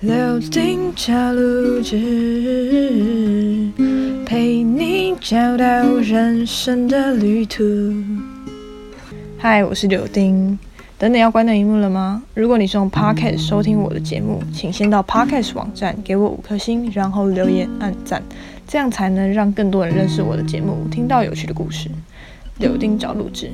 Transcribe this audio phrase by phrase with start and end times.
[0.00, 1.96] 柳丁找录制，
[4.26, 5.64] 陪你找到
[5.96, 7.64] 人生的旅途。
[9.38, 10.58] 嗨，我是柳丁。
[10.98, 12.22] 等等要关掉荧幕了吗？
[12.34, 18.22] 如果你是用 Podcast 收听我的节目，请先到 Podcast 网站给我五颗星，然后留言按赞，
[18.68, 21.88] 这样才能让更多人认识我的节目，听到有趣的故事。
[22.58, 23.50] 柳丁找录制。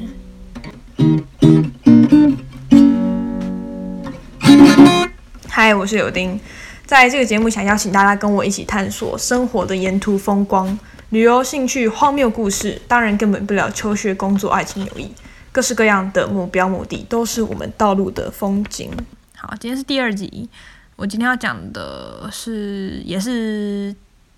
[5.55, 6.41] 嗨，我是柳丁，
[6.87, 10.79] 在这个节目想邀请大家跟我一起探索生活的沿途风光、
[11.11, 15.13] 旅游兴趣、荒谬故事，当然根本不了求学、工作、爱情、友谊，
[15.53, 18.91] 各式各样的目标目的都是我们道路的风景。
[19.37, 20.49] 好，今天是第二集，
[20.97, 23.95] 我今天要讲的是也是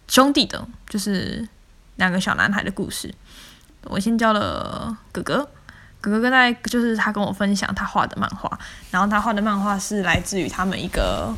[0.09, 1.48] 兄弟的，就是
[1.95, 3.15] 两个小男孩的故事。
[3.84, 5.48] 我先教了哥哥。
[6.11, 8.51] 哥哥在就是他跟我分享他画的漫画，
[8.91, 11.35] 然后他画的漫画是来自于他们一个，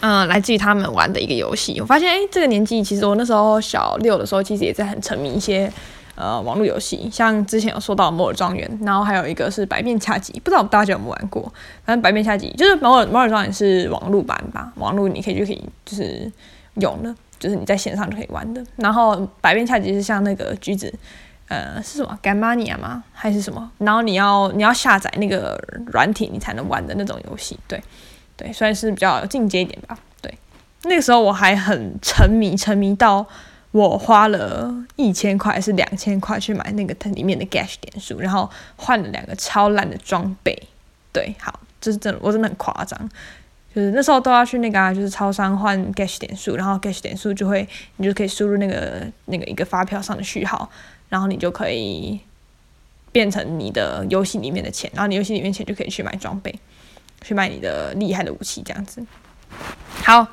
[0.00, 1.78] 嗯，来自于他们玩的一个游戏。
[1.80, 5.72] 我发现，哎，这个年纪其实我那时候小六的时候，其实也在很沉迷一些
[6.14, 11.42] 呃网络游戏，像之前有说到《摩尔庄园》，然后还有一个是《百变恰吉》，不知道大家有没有玩过？
[11.84, 16.30] 反正《百变恰吉》就是《摩尔摩尔庄园》是网络版吧，网络你可以就可以就是
[16.74, 18.64] 用的，就是你在线上就可以玩的。
[18.76, 20.92] 然后《百变恰吉》是像那个橘子。
[21.52, 23.04] 呃，是什么 Gamania 吗？
[23.12, 23.70] 还是什么？
[23.76, 27.58] 然后你要你要下载那个软体，你才能玩的那种游戏。
[27.68, 27.78] 对，
[28.38, 29.98] 对，算是比较进阶一点吧。
[30.22, 30.34] 对，
[30.84, 33.26] 那个时候我还很沉迷，沉迷到
[33.70, 40.56] 我花了一千块还是两千块去买那个它里面的 Gash 点数，然后换了两个超烂的装备。
[41.12, 42.98] 对，好，这是真的，我真的很夸张。
[43.74, 50.70] 就是那时候都要去那个啊，就是超商换 Gash 点数，然后 Gash 点数就会你就可以输入那个那个一个发票上的序号。
[51.12, 52.18] 然后你就可以
[53.12, 56.58] 变成你的游戏里面的钱，然后你游戏里面钱就可以去买装备，
[57.20, 59.04] 去买你的厉害的武器这样子。
[60.02, 60.26] 好，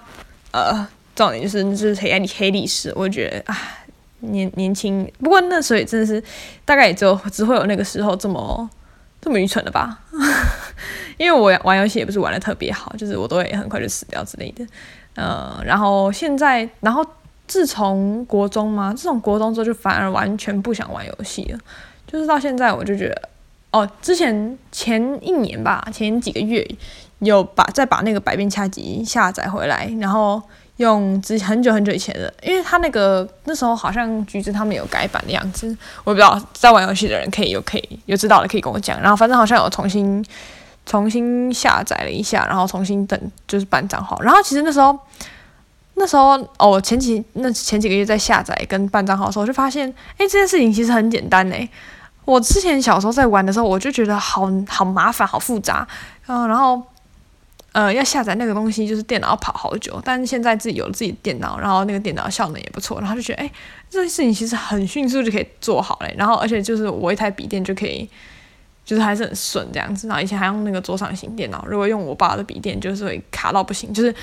[0.52, 3.58] 呃，重点就是就是黑历黑历史，我觉得啊，
[4.22, 6.24] 年年轻，不过那时候也真的是
[6.64, 8.70] 大概也只有只会有那个时候这么
[9.20, 10.00] 这么愚蠢的吧。
[11.20, 14.66] 因为我玩游戏也不是玩的特别好，就是我都会很快就死掉之类的。
[15.16, 17.06] 呃，然后现在，然后。
[17.50, 18.94] 自从国中吗？
[18.96, 21.58] 自从国中之后，就反而完全不想玩游戏了。
[22.06, 23.22] 就是到现在，我就觉得，
[23.72, 26.64] 哦，之前前一年吧，前几个月
[27.18, 30.40] 有把再把那个百变恰吉下载回来，然后
[30.78, 39.02] 用之很久很久以前的，因为他那个那时候好像橘子他们有改版的样子，我不知道在玩游戏的人可以有可以有知道的可以跟我讲。
[39.02, 40.24] 然后反正好像有重新
[40.86, 44.22] 重新下载了一下，然后重新等就是办账号。
[44.22, 44.96] 然后其实那时候。
[46.00, 51.68] 那时候哦，前几那前几个月在下载跟办账号的时候，我就发现，哎，这件事情其实很简单哎。
[52.24, 55.86] 我之前小时候在玩的时候，我就觉得好好麻烦、好复杂，
[56.28, 56.82] 嗯，然后
[57.74, 60.02] 呃要下载那个东西，就是电脑要跑好久。
[60.06, 63.52] 但是现在自己有了自己的电脑，然后那个电脑效能也不错，然后就觉得，哎，
[63.90, 66.16] 这件事情其实很迅速就可以做好嘞。
[66.18, 68.08] 然后而且就是我一台笔电就可以，
[68.86, 70.08] 就是还是很顺这样子。
[70.08, 73.94] 然后以前还用那个桌上型电脑，如果用我爸的笔电，就是会卡到不行。
[73.94, 74.14] 就是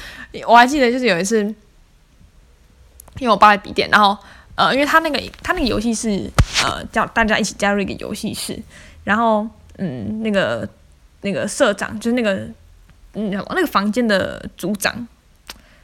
[0.47, 1.53] 我还记得，就是有一次。
[3.19, 4.17] 因为我爸的笔电，然后
[4.55, 6.31] 呃，因为他那个他那个游戏是
[6.65, 8.59] 呃叫大家一起加入一个游戏室，
[9.05, 9.47] 然后
[9.79, 10.69] 嗯那个
[11.21, 12.35] 那个社长就是那个
[13.15, 14.95] 嗯那个房间的组长，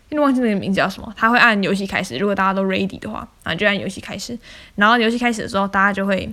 [0.08, 4.38] 因为忘记那个名字叫什么，他会按游戏开始，如果大家都 ready 的话啊就按游戏开始，
[4.76, 6.30] 然后游戏开始的时候大家就会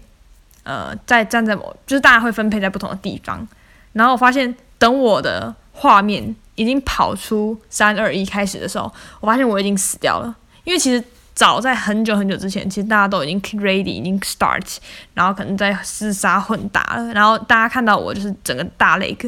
[0.64, 3.46] 呃在站在某就是大家会分配在不同的地方，
[3.94, 8.90] 然后我发现等我的画面已经跑出三二一开始的时候，
[9.20, 10.36] 我发现我已经死掉了。
[10.70, 11.04] 因为其实
[11.34, 14.78] 早在很久很久之前，其实大家都已经 ready，已经 start，
[15.16, 19.28] 然后可能在厮杀混打了，然后大家看到我就是整个大雷克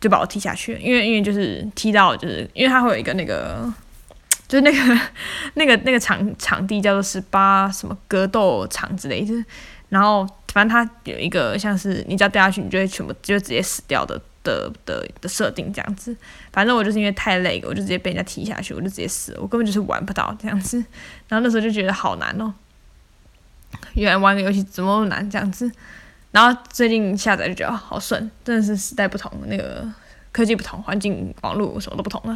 [0.00, 3.72] 就把我踢下去，因为因为就是踢到就是因为它会有一个那个
[4.48, 5.00] 就是那个
[5.54, 9.32] 那个那个场场地叫做十八什么格斗场之类的，
[9.90, 14.20] 然后反正它有一个像是你只要掉下去，你就会全部就直接死掉的。
[14.48, 16.16] 的的的设定这样子，
[16.50, 20.78] 反正我就是因为太累，我就直接被人家踢下去，我就直接死了，我根本就是玩不到这样子。
[21.28, 22.54] 然后那时候就觉得好难哦，
[23.94, 25.70] 原来玩个游戏怎么那么难这样子。
[26.30, 29.86] 然后最近下载就觉得好顺，真的是时代不同，那个
[30.32, 32.34] 科技不同，环境网络什么都不同了，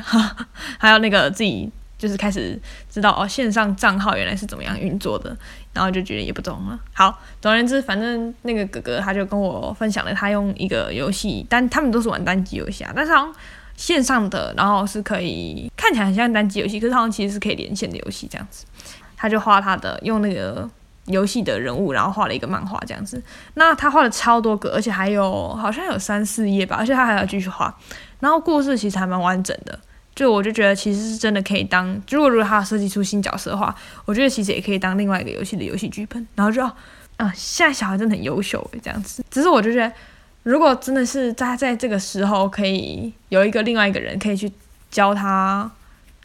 [0.79, 1.71] 还有那个自己。
[2.03, 2.61] 就是开始
[2.91, 5.37] 知道哦，线上账号原来是怎么样运作的，
[5.73, 6.77] 然后就觉得也不懂了。
[6.93, 13.35] 好，总而言之，反正那个哥哥他就跟我分享了，他用一个游戏，但他们都是玩单机游戏啊，但是好像
[13.77, 18.67] 线上的，然后是可以看起来很像单机游戏，可是好像其实是可以连线的游戏这样子。
[19.17, 20.69] 他就画他的用那个
[21.05, 23.23] 游戏的人物，然后画了一个漫画这样子。
[23.55, 27.73] 那他画了超多个，而且还有好像有三四页吧，而且他还要继续画。
[28.19, 29.79] 然后故事其实还蛮完整的。
[30.15, 33.75] 就我就觉得其实是真的可以当，如果如果他设计出新角色的话，
[34.05, 36.27] 我觉得其实也可以当另外一个游戏的游戏剧本。
[36.35, 36.63] 然后就
[37.17, 39.25] 啊，现在小孩真的很优秀诶，这样子。
[39.31, 39.91] 只是我就觉得，
[40.43, 44.53] 如果真的是在在这个时候可以有一个另外一个人可以去
[44.91, 45.71] 教他，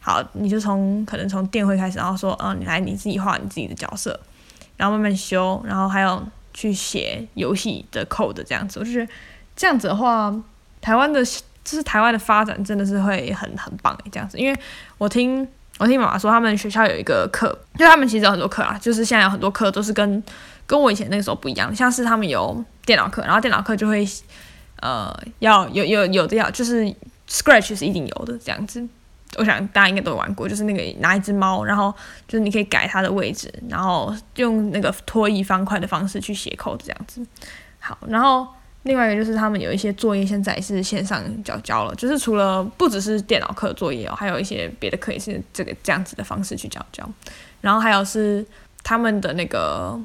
[0.02, 4.20] 好，你就从可能从电绘开始，然后说，嗯，你来你自己画你自己的角色，
[4.76, 6.22] 然后慢慢修，然后还有
[6.54, 8.80] 去写游戏的 code 这样子。
[8.80, 9.10] 我就觉得
[9.56, 10.36] 这样子的话，
[10.82, 11.24] 台湾的。
[11.68, 14.58] 就是台湾的发展真的是会很很棒这样子，因为
[14.98, 15.46] 我听
[15.78, 20.24] 我听妈妈说，他们学校有一个课，就他们其实有很多课啊，就是现在有很多课都是跟
[20.66, 24.08] 跟我以前那个时候不一样，像是他们有电脑课，然后电脑课就会
[24.80, 26.86] 呃要有有有的要就是
[27.30, 28.88] Scratch 是一定有的这样子，
[29.38, 31.94] 我想大家应该都玩过，就是那个拿一只猫，然后
[32.30, 37.22] 就是你可以改它的位置，然后用那个拖移方块的方式去写扣这样子，
[37.80, 38.48] 好，然后。
[38.88, 47.08] 另外一个就是他们有一些作业现在是线上交交了，就是除了不只是电脑课作业哦，还有一些别的课也是这个这样子的方式去交交。
[47.62, 48.44] 然后还有是
[48.82, 50.00] 他们的那个，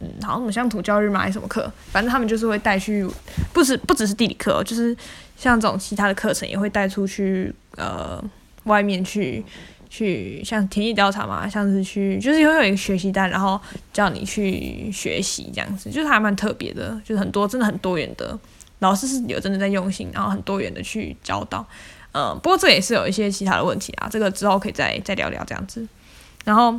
[0.00, 3.08] 嗯，好像什么乡土教育嘛，还是什么课，反正他们就是会带去，
[3.52, 4.94] 不是不只是地理课，就是
[5.36, 8.22] 像这种其他的课程也会带出去，呃，
[8.64, 9.42] 外面去。
[9.88, 13.60] 去像田野调查嘛，像是去就是拥有一个学习单，然后
[13.92, 18.38] 叫你去学习这样子，就是还蛮特别的，就是很多真的很多元的
[18.80, 21.66] 老师是有真的在用心，然后很多元的去教导。
[22.12, 25.86] 嗯，不过这也是有一些其他的问题啊，这个之后可以再再聊聊这样子。
[26.44, 26.78] 然后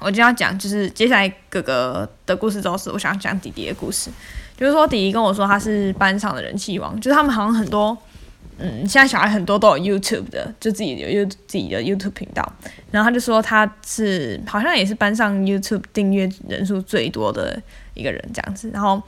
[0.00, 4.10] 我就要讲，就是接下来哥哥的故事之后，是我想讲弟弟的故事，
[4.56, 7.96] 就是说弟弟跟我说他是班上的人气王，就是他们好像很多。
[8.58, 12.52] 嗯，现在小孩很多都有 YouTube 的，就自己有 You 自己的 YouTube 频道。
[12.90, 17.60] 然后他就说他是好像也是班上 YouTube 订阅人数最多的
[17.94, 18.70] 一个人这样子。
[18.72, 19.02] 然后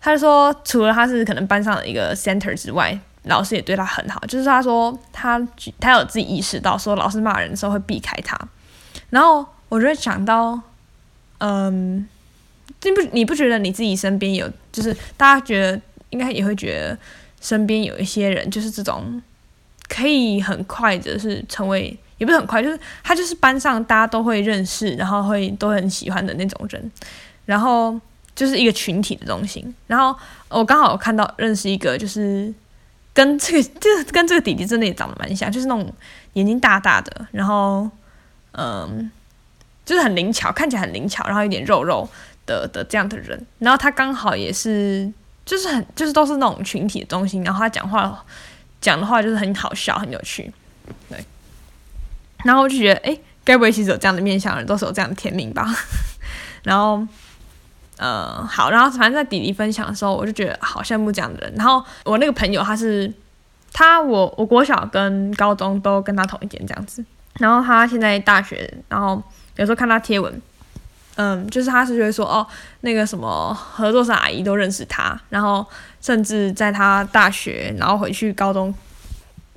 [0.00, 4.18] 他就说，除了他是可能班上的一个 center 之外，老师也对他很好。
[4.26, 5.38] 就是他说他
[5.78, 8.38] 他有自己意识到说老师骂人的时候会避开他。
[9.10, 10.58] 然后我就会想到，
[11.38, 12.08] 嗯，
[12.82, 15.78] 你不你不觉得你自己身边有，就是大家觉得
[16.08, 16.98] 应该也会觉得。
[17.40, 19.20] 身边有一些人，就是这种
[19.88, 26.92] 可以很快的，是成为也不是很快，就是他就是班上大家都会认识，然后会都很喜欢的那种人，
[27.46, 27.98] 然后
[28.34, 29.74] 就是一个群体的中心。
[29.86, 30.14] 然后
[30.48, 32.52] 我刚好看到认识一个，就是
[33.14, 35.90] 跟这个就是跟这个弟弟真的也长得蛮像，就是那种
[36.34, 37.90] 眼睛大大的，然后
[38.52, 39.10] 嗯，
[39.86, 42.06] 就是很灵巧，看起来很灵巧，然后有点肉肉
[42.44, 43.46] 的的这样的人。
[43.58, 45.10] 然后他刚好也是。
[45.50, 48.24] 就是很，就是都是那种群体的中心，然后他讲话
[48.80, 50.52] 讲的话就是很好笑，很有趣，
[51.08, 51.18] 对。
[52.44, 55.66] 然后我就觉得，哎，该不会其实有这样的面相人，都是有这样的天命吧？
[56.62, 57.04] 然后，
[57.96, 61.52] 呃，好，然后反正在弟弟分享的时候，我就觉得好羡慕这样的人。
[61.56, 63.12] 然后我那个朋友，他是
[63.72, 67.04] 他，我我国小跟高中都跟他同一间这样子。
[67.40, 69.20] 然后他现在大学，然后
[69.56, 70.40] 有时候看他贴文。
[71.22, 72.46] 嗯，就是他是觉得说，哦，
[72.80, 75.66] 那个什么合作社阿姨都认识他，然后
[76.00, 78.74] 甚至在他大学，然后回去高中，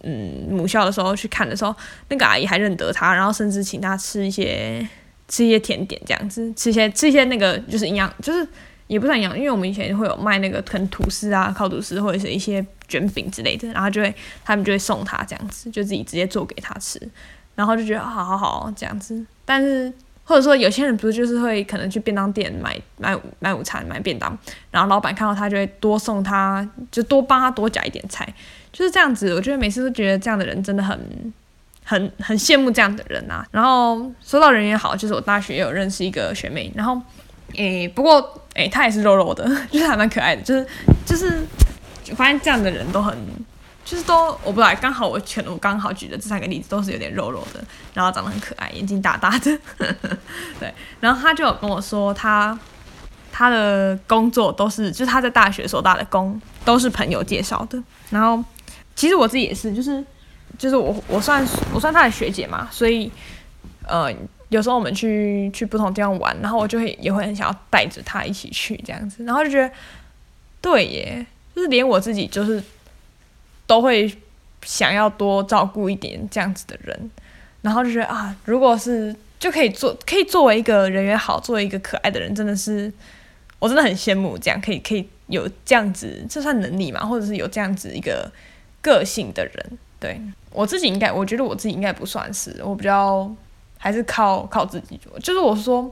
[0.02, 1.74] 嗯，母校的时候去看的时候，
[2.10, 4.86] 那个阿姨还认得他，然后甚至请他吃一些
[5.30, 8.46] 吃一些甜点这样子，吃一些吃一些那个就是营养，就是
[8.88, 14.14] 也不算营养，因为我们以前会有卖那个啃吐司啊、烤吐司或者是一些卷饼之类的，然后就会
[14.44, 17.00] 他们就会送他这样子，就自己直接做给他吃，
[17.56, 19.94] 然后就觉得好好好这样子，但是。
[20.26, 24.38] 或者说有些人不是就是会可能去便当店买买买午餐买便当，
[24.72, 28.28] 然后老板看到他就会多送他，就多帮他多夹一点菜，
[28.72, 29.34] 就是这样子。
[29.34, 31.34] 我觉得每次都觉得这样的人真的很
[31.84, 33.46] 很很羡慕这样的人啊。
[33.52, 37.00] 然后说到人也好，就是我大学也有认识一个学妹，然后
[37.56, 40.66] 诶不过诶她也是肉肉的， 就是还蛮可爱的，就是
[41.06, 41.42] 就是
[42.16, 43.18] 发现这样的人都很。
[43.86, 47.62] 就是都我不知道，刚好我全我刚好举的这三个例子都是有点肉肉的，
[47.94, 49.60] 然后长得很可爱，眼睛大大的，
[50.58, 50.74] 对。
[51.02, 52.58] 然后他就有跟我说，他
[53.30, 57.78] 他的工作都是，就是他在大学所打的工都是朋友介绍的。
[58.10, 58.42] 然后
[58.96, 60.02] 其实我自己也是，就是
[60.58, 63.12] 就是我我算我算他的学姐嘛，所以
[63.86, 64.10] 呃
[64.48, 69.70] 有时候我们去去不同地方玩，然后我就会也会很想要带着他一起去这样子，然后就觉得
[70.62, 72.64] 对耶，就是连我自己就是。
[73.66, 74.14] 都会
[74.62, 77.12] 想要多照顾一点这样子的人，
[77.62, 82.92] 然后就觉得啊，如果是就可以做，可以作为一个人缘好，作为一个可爱的人，真的是
[83.60, 87.06] 我真的很羡慕这样可以可以有这样子，这算能力嘛？
[87.06, 88.32] 或者是有这样子一个
[88.82, 89.78] 个性的人？
[90.00, 90.20] 对
[90.52, 93.30] 我自己应该，我觉得我自己应该不算是，我比较
[93.78, 95.00] 还是靠靠自己。
[95.22, 95.90] 就是我说，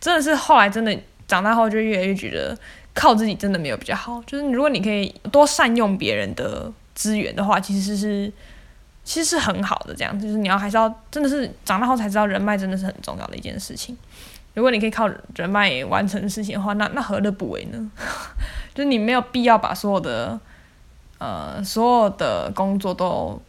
[0.00, 0.94] 真的是后来真的
[1.26, 2.56] 长大后，就越来越觉得
[2.94, 4.22] 靠自己真的没有比较好。
[4.26, 6.72] 就是如果你可以多善用别人的。
[6.94, 8.32] 资源的话，其实是
[9.04, 9.94] 其实是很好的。
[9.94, 13.96] 这样就是你要还是要真的是长大后才知道人脉真的是很重要的一件事情。
[14.54, 17.90] 如果你可以靠人脉完成事情的话，那那何乐不为呢？
[18.72, 20.38] 就是你没有必要把所有的
[21.18, 23.40] 呃所有的工作都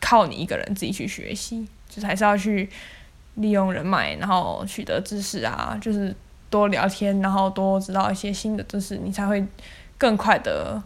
[0.00, 2.68] 靠你一个人自己去学习，就是还是要去
[3.34, 6.14] 利用人脉，然后取得知识啊，就是
[6.48, 9.46] 多聊天，然后多知道一些新的知识，你才会
[9.98, 10.82] 更快的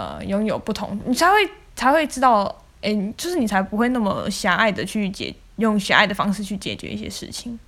[0.00, 1.36] 呃拥有不同，你才会
[1.76, 7.58] 才会知道，诶，就是你才不会那么狭隘的去解用狭隘的方式去解决一些事情。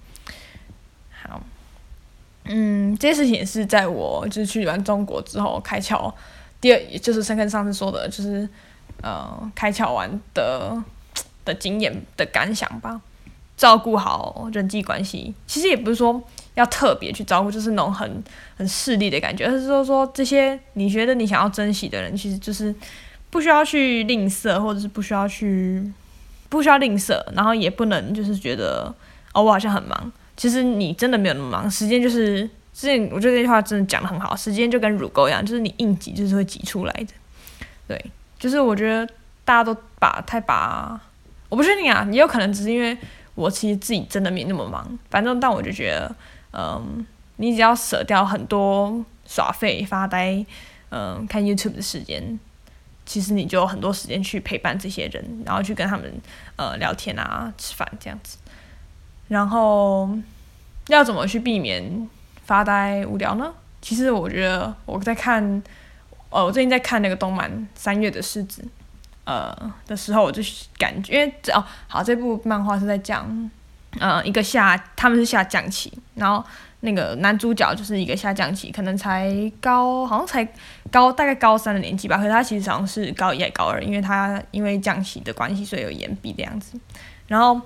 [1.23, 1.43] 好，
[2.45, 6.13] 嗯，这些事情也是在我就是去完中国之后开窍。
[6.61, 8.49] 第二，也就是深跟上次说的，就是
[9.03, 10.83] 呃，开窍完的
[11.45, 13.01] 的经验的感想吧。
[13.55, 16.23] 照顾好人际关系，其实也不是说
[16.55, 18.23] 要特别去照顾，就是那种很
[18.57, 22.75] 很势利的感觉，而是说说这些你觉得你想要珍惜的人，其实就是
[23.31, 25.83] 不需要去吝啬，或者是不需要去
[26.49, 28.95] 不需要吝啬，然后也不能就是觉得
[29.33, 30.13] 哦，我好像很忙。
[30.37, 32.43] 其实你真的没有那么忙，时间就是
[32.73, 37.09] 之前我觉得这句话真的讲的很好，时间就跟乳沟一样，就是你硬挤就是会挤出来的。
[37.87, 38.05] 对，
[38.39, 39.07] 就是我觉得
[39.45, 41.01] 大家都把太把，
[41.49, 42.97] 我不确定啊，也有可能只是因为
[43.35, 46.15] 我其实自己真的没那么忙，反正但我就觉得，
[46.53, 47.07] 嗯，
[47.37, 50.45] 你只要舍掉很多耍废、发呆，
[50.91, 52.39] 嗯，看 YouTube 的时间，
[53.05, 56.13] 其实你就有很多时间去陪伴这些人，然后去跟他们
[56.57, 58.39] 呃聊天啊、吃饭这样子。
[59.29, 60.11] 然后
[60.89, 62.09] 要怎么去避免
[62.45, 63.53] 发呆无聊呢？
[63.81, 65.63] 其实我觉得我在看，
[66.31, 68.63] 呃，我最近在看那个动漫《三月的狮子》
[69.25, 70.43] 呃的时候，我就
[70.77, 73.51] 感觉，因为哦，好，这部漫画是在讲，
[74.01, 76.45] 呃，一个下他们是下降棋，然后
[76.81, 79.31] 那个男主角就是一个下降棋，可能才
[79.61, 80.47] 高，好像才
[80.91, 86.79] 高大概高三的年纪吧，可是他其实好像是高一还高二，因为他因为降棋的关系，所以有延毕的样子，
[87.27, 87.61] 然后。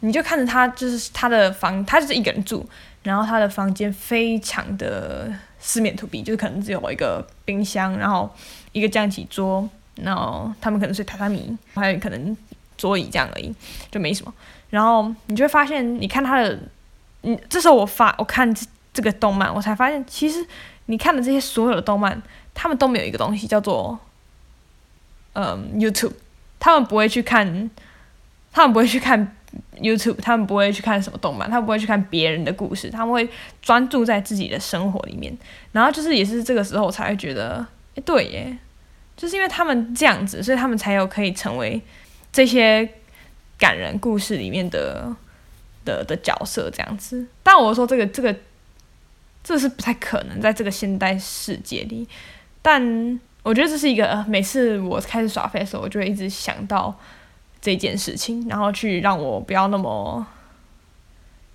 [0.00, 2.64] 你就看着他，就是他的房，他就是一个人住，
[3.02, 8.30] 然后他的房间非常的四面土壁，就是可能只有一个冰箱，然后
[8.72, 12.36] 一个降棋桌，然后他们可能睡榻榻米，还有可能
[12.76, 13.52] 桌椅这样而已，
[13.90, 14.32] 就没什么。
[14.70, 16.58] 然后你就会发现，你看他的，
[17.22, 20.46] 嗯，这时候我发我看这这个动漫，我才发现，其实
[20.86, 22.20] 你看的这些所有的动漫，
[22.54, 23.98] 他们都没有一个东西叫做，
[25.34, 26.12] 嗯，YouTube，
[26.58, 27.70] 他们不会去看，
[28.52, 29.32] 他们不会去看。
[29.80, 33.26] YouTube，他们不会去看什么动漫，他们不会去看别人的故事，他们会
[33.62, 35.34] 专注在自己的生活里面。
[35.72, 38.58] 然后就是也是这个时候我才会觉得，哎，对耶，
[39.16, 41.80] 就是因为他们这样子，所以他们才有可以成为
[42.30, 42.86] 这些
[43.58, 45.14] 感人故事里面的
[45.84, 47.26] 的的角色这样子。
[47.42, 48.34] 但我说这个这个
[49.42, 52.08] 这是不太可能在这个现代世界里。
[52.62, 56.98] 但我觉得这是一个每次我开始耍废的时候，我就会一直想到。
[57.58, 60.24] 这件事情，然后去让我不要那么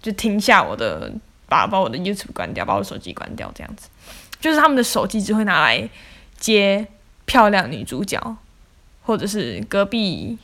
[0.02, 1.10] 就停下我的，
[1.48, 3.88] 把把我的 YouTube 关掉，把我手机关掉，这样子，
[4.42, 5.90] 就是他们的手机只会拿来
[6.38, 6.86] 接
[7.24, 8.20] 漂亮女主角，
[9.04, 10.38] 或者是隔壁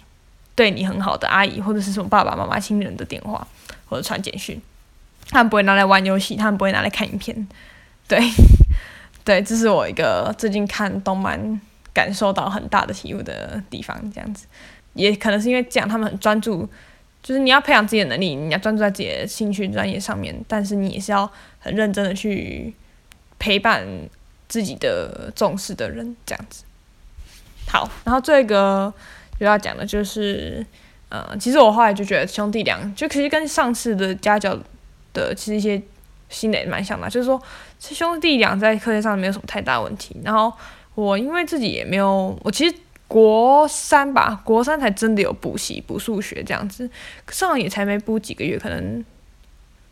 [0.57, 3.47] 对你很好的阿姨，或者是什么爸爸妈妈亲人的电话，
[3.87, 4.59] 或者传简讯，
[5.29, 7.47] 他们不会拿来玩游戏，他们不会拿来看影片，
[8.07, 8.19] 对，
[9.23, 11.61] 对，这是我一个最近看动漫
[11.93, 14.47] 感受到很大的体悟的地方，这样子。
[14.93, 16.67] 也可能是因为这样，他们很专注，
[17.21, 22.73] 就是你要培养自己的能力，你要专注在自己的兴趣专业上面，但是你也是要很认真的去
[23.37, 23.85] 陪伴
[24.47, 26.63] 自己的重视的人，这样子。
[27.67, 28.91] 好，然后这个
[29.39, 30.65] 就要讲的就是，
[31.09, 34.57] 呃，其实我后来就觉得兄弟俩就其实跟上次的家教
[35.13, 35.81] 的其实一些
[36.29, 37.41] 心得蛮像的，就是说
[37.79, 40.15] 兄弟俩在课业上没有什么太大问题。
[40.23, 40.51] 然后
[40.95, 42.75] 我因为自己也没有，我其实。
[43.09, 46.89] 国三吧，国三才真的有补习补数学这样子，
[47.29, 49.01] 上也才没补几个月，可能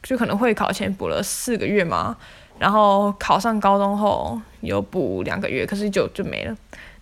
[0.04, 2.18] 就可能会考前补了四个月嘛，
[2.60, 6.54] 然后考上高中后有补两个月，可是就就没了。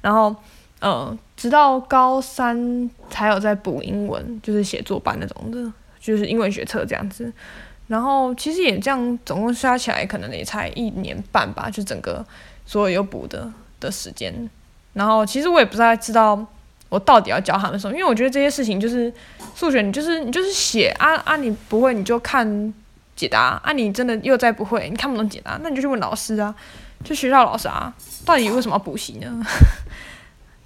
[0.02, 0.36] 然后，
[0.84, 7.32] 呃，直到高三才有在补英文，就是写作班那种的，就是英文学册这样子。
[7.88, 12.26] 然后其实也这样，总共加起来可能也才一年半吧，就整个
[12.66, 13.50] 所有有补的
[13.80, 14.50] 的时间。
[14.92, 16.46] 然后其实我也不太知道
[16.90, 19.12] 我到底要教他们什么，因为我觉得这些事情就是
[19.56, 22.74] 数学，你就是你就是写啊啊，你不会你就看
[23.16, 26.54] 解答啊，你真的又再不会，你看不懂解答，那你就去问老师啊，
[27.06, 27.94] 就学校老师啊，
[28.26, 29.42] 到底为什么要补习呢？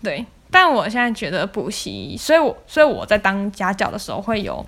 [0.03, 4.65] 对，但我现在觉得补习，所以我所以我在当家教的时候会有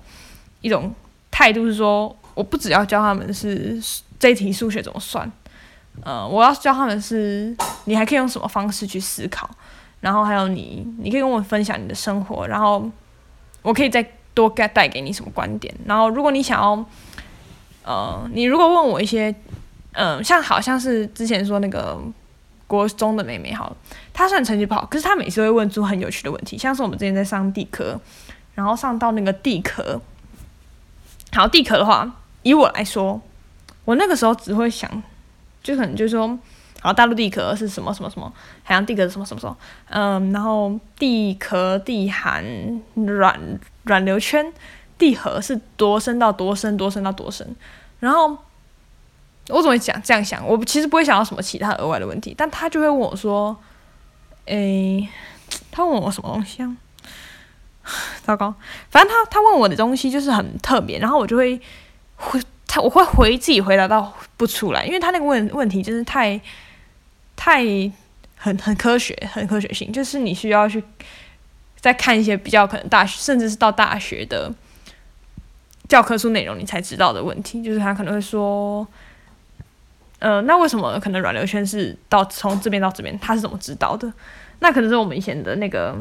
[0.60, 0.92] 一种
[1.30, 3.80] 态度是说，我不只要教他们是
[4.18, 5.30] 这题数学怎么算。
[6.02, 9.48] 呃，我要教他们是，你还可以用什么方式去思考，
[10.00, 12.88] 然后还有你，你可以跟我分享你的生活，然后
[13.62, 15.74] 我可以再多带带给你什么观点。
[15.84, 16.84] 然后如果你想要，
[17.84, 19.34] 呃，你如果问我一些，
[19.92, 22.00] 嗯，像好像是之前说那个
[22.70, 23.76] 国中的妹妹，好，
[24.12, 28.00] 她虽然成绩不好，可是她每次会问出很有趣的问题，像是我们之前在上地科，
[28.54, 30.00] 然后上到那个地壳，
[31.32, 32.08] 好地壳的话，
[32.44, 33.20] 以我来说，
[33.84, 35.02] 我那个时候只会想，
[35.64, 36.38] 就可能就是说。
[36.82, 39.54] 好大陆地壳是什么什么什么，海洋地壳是什么什么什么，
[39.90, 42.42] 嗯，然后地壳、地寒、
[42.94, 43.38] 软
[43.82, 44.50] 软流圈、
[44.96, 47.46] 地核是多深到多深，多深到多深。
[47.98, 48.34] 然后
[49.48, 50.46] 我怎么会讲这样想？
[50.46, 53.56] 我其实不会想到什么其他额外的问题，但他就会问我说
[54.46, 55.08] ：“诶，
[55.70, 56.76] 他问我什么东西啊？
[58.22, 58.54] 糟糕，
[58.90, 61.60] 反正他他问我的东西就是很特别，然后我就会
[62.16, 66.40] 回他，我会回自己回答到不出来，因为他那个问问题就是太。”
[67.42, 67.64] 太
[68.36, 70.84] 很很科学，很科学性，就是你需要去
[71.80, 74.52] 再看一些比较可能大学，甚至是到大学的
[75.88, 77.62] 教科书内容，你才知道的问题。
[77.62, 78.86] 就是他可能会说，
[80.20, 84.10] 呃，那为什么可能软流圈是到从这边到这边，他是怎么知道的？
[84.60, 85.96] 那可能是我们以前的那个，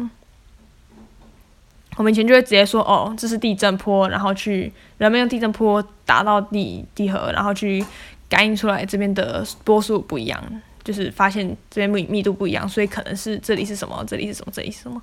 [1.97, 7.83] 我们以前就会直接说，哦，这是地震波，然后去人们用地震波打到地地核，然后去
[8.29, 10.61] 感应出来这边的波数不一样。
[10.81, 14.99] 就是发现这边密密度不一样，所以可能是这里是什么，这里是什么，这里是什么。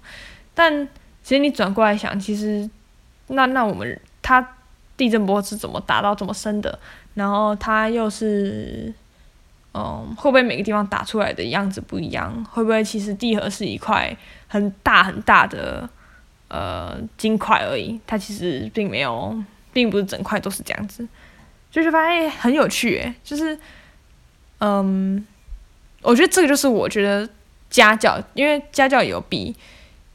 [0.52, 0.84] 但
[1.22, 2.68] 其实你转过来想，其实
[3.28, 4.56] 那那我们它
[4.96, 6.76] 地震波是怎么打到这么深的？
[7.14, 8.92] 然后它又是
[9.76, 12.32] 嗯，会不会每个地方打出来的样子不一样？
[12.50, 14.16] 会不会其实地核是一块
[14.48, 15.86] 很大很大的
[16.48, 18.00] 呃金块而已？
[18.06, 19.36] 它其实并没有，
[19.74, 21.06] 并不是整块都是这样子。
[21.70, 23.58] 就是发现很有趣，诶，就是
[24.60, 25.26] 嗯。
[26.02, 27.28] 我觉得这个就是我觉得
[27.68, 29.52] 家教，因为家教有比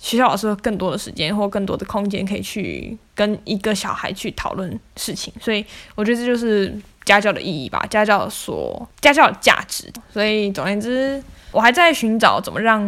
[0.01, 4.67] 学校老师更多的时间或更多的空间可以去跟一个小孩去讨论
[4.97, 9.93] 事情，所以我觉得这就是家教的意义吧，家教所家教的价值。
[10.11, 12.81] 所以总而言之，我还在寻找怎么让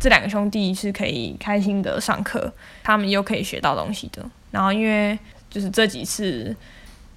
[0.00, 2.52] 这两个兄弟是可以开心的上课，
[2.82, 4.28] 他们又可以学到东西的。
[4.50, 5.16] 然后因为
[5.48, 6.54] 就是这几次。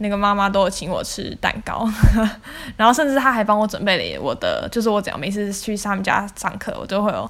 [0.03, 1.87] 那个妈妈都有请我吃蛋糕，
[2.75, 7.29] 然后甚至他还帮我准备了我的，就是我只要每次去他们家上课，我都会有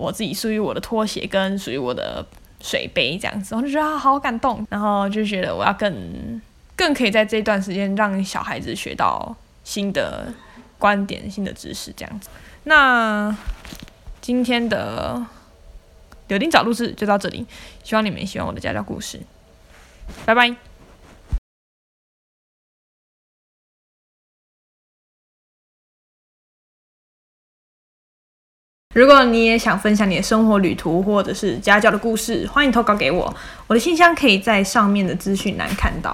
[0.00, 2.24] 我自己属于我的拖鞋跟属于我的
[2.62, 6.40] 水杯这样子，我就觉得好感动，然后就觉得我要更
[6.74, 10.32] 更可以在这段时间让小孩子学到新的
[10.78, 12.30] 观点、新的知识这样子。
[12.64, 13.36] 那
[14.22, 15.22] 今天的
[16.28, 17.46] 柳丁早录制就到这里，
[17.84, 19.20] 希望你们喜欢我的家教故事，
[20.24, 20.69] 拜拜。
[28.92, 33.32] 如果你也想分享你的生活旅途或者是家教的故事，欢迎投稿给我。
[33.68, 36.08] 我的信箱可以在上面的资讯栏看到。